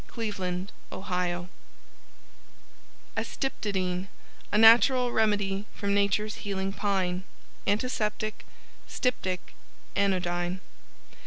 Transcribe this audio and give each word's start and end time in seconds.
Cleveland, 0.07 0.71
Ohio 0.91 1.47
ASTYPTODYNE 3.15 4.07
A 4.51 4.57
Natural 4.57 5.11
Remedy 5.11 5.67
from 5.75 5.93
Natures 5.93 6.37
Healing 6.37 6.73
Pine. 6.73 7.23
Antiseptic 7.67 8.43
Styptic 8.87 9.53
Anodyne. 9.95 10.59